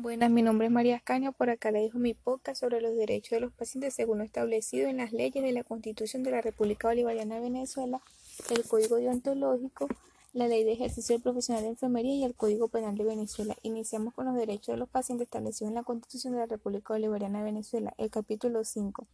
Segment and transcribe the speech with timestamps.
[0.00, 3.30] Buenas, mi nombre es María Ascaño, por acá le dejo mi podcast sobre los derechos
[3.30, 6.86] de los pacientes según lo establecido en las leyes de la Constitución de la República
[6.86, 8.00] Bolivariana de Venezuela,
[8.48, 9.88] el Código Deontológico,
[10.34, 13.56] la Ley de Ejercicio Profesional de Enfermería y el Código Penal de Venezuela.
[13.64, 17.40] Iniciamos con los derechos de los pacientes establecidos en la Constitución de la República Bolivariana
[17.40, 19.04] de Venezuela, el capítulo 5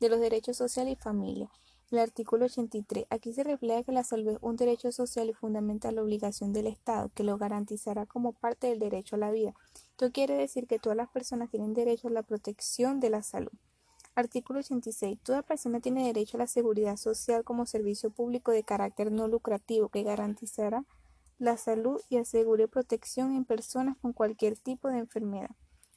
[0.00, 1.50] de los derechos sociales y familia.
[1.92, 3.04] El artículo 83.
[3.10, 7.10] Aquí se refleja que la salud es un derecho social y fundamental obligación del Estado,
[7.14, 9.52] que lo garantizará como parte del derecho a la vida.
[9.90, 13.52] Esto quiere decir que todas las personas tienen derecho a la protección de la salud.
[14.14, 15.18] Artículo 86.
[15.22, 19.90] Toda persona tiene derecho a la seguridad social como servicio público de carácter no lucrativo
[19.90, 20.86] que garantizará
[21.38, 25.50] la salud y asegure protección en personas con cualquier tipo de enfermedad.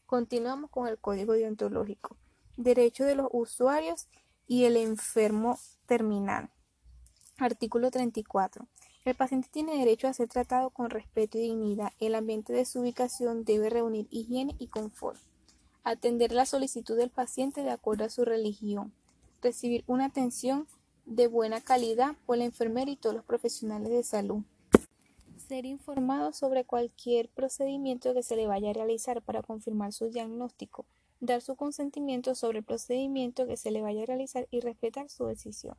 [0.07, 2.17] Continuamos con el código deontológico.
[2.57, 4.09] Derecho de los usuarios
[4.47, 6.49] el enfermo terminal.
[7.37, 8.67] Artículo 34.
[9.03, 11.91] El paciente tiene derecho a ser tratado con respeto y dignidad.
[11.99, 15.19] El ambiente de su ubicación debe reunir higiene y confort.
[15.83, 18.93] Atender la solicitud del paciente de acuerdo a su religión.
[19.41, 20.67] Recibir una atención
[21.05, 24.43] de buena calidad por la enfermera y todos los profesionales de salud.
[25.47, 30.85] Ser informado sobre cualquier procedimiento que se le vaya a realizar para confirmar su diagnóstico
[31.19, 35.25] dar su consentimiento sobre el procedimiento que se le vaya a realizar y respetar su
[35.25, 35.77] decisión.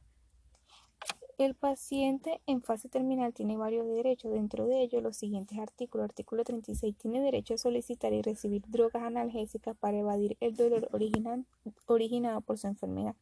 [1.39, 6.07] El paciente en fase terminal tiene varios derechos, dentro de ellos los siguientes artículos.
[6.07, 12.41] Artículo 36 tiene derecho a solicitar y recibir drogas analgésicas para evadir el dolor originado
[12.41, 13.15] por su enfermedad.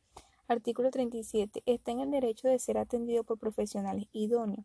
[0.47, 4.65] Artículo 37 está en el derecho de ser atendido por profesionales idóneos.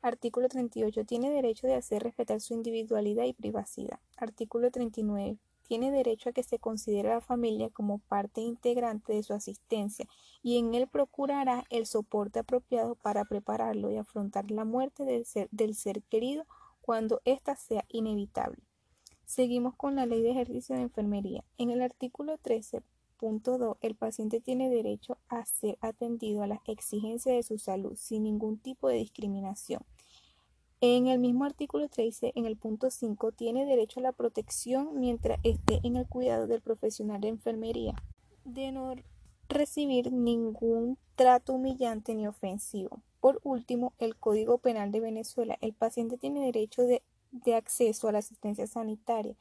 [0.00, 4.00] Artículo 38 tiene derecho de hacer respetar su individualidad y privacidad.
[4.16, 5.38] Artículo 39
[5.72, 10.06] tiene derecho a que se considere a la familia como parte integrante de su asistencia
[10.42, 15.48] y en él procurará el soporte apropiado para prepararlo y afrontar la muerte del ser,
[15.50, 16.44] del ser querido
[16.82, 18.62] cuando ésta sea inevitable.
[19.24, 21.42] Seguimos con la ley de ejercicio de enfermería.
[21.56, 27.42] En el artículo 13.2, el paciente tiene derecho a ser atendido a las exigencias de
[27.44, 29.80] su salud sin ningún tipo de discriminación
[30.82, 35.38] en el mismo artículo 13, en el punto 5, tiene derecho a la protección mientras
[35.44, 37.94] esté en el cuidado del profesional de enfermería,
[38.44, 38.92] de no
[39.48, 43.00] recibir ningún trato humillante ni ofensivo.
[43.20, 45.56] Por último, el Código Penal de Venezuela.
[45.60, 49.36] El paciente tiene derecho de, de acceso a la asistencia sanitaria.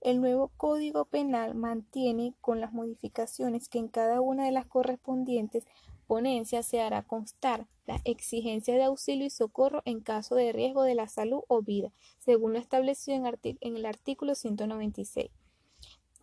[0.00, 5.66] El nuevo Código Penal mantiene con las modificaciones que en cada una de las correspondientes
[6.06, 10.94] ponencia se hará constar la exigencia de auxilio y socorro en caso de riesgo de
[10.94, 15.30] la salud o vida, según lo establecido en, el artículo 196.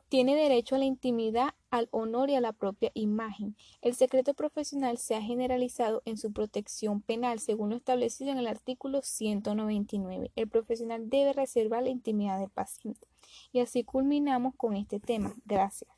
[0.10, 3.58] Tiene derecho a la intimidad, al honor y a la propia imagen.
[3.82, 8.48] El secreto profesional se ha generalizado en su protección penal, según lo establecido en el
[8.48, 10.32] artículo 199.
[10.36, 13.08] El profesional debe reservar la intimidad del paciente.
[13.52, 15.36] Y así culminamos con este tema.
[15.46, 15.97] Gracias.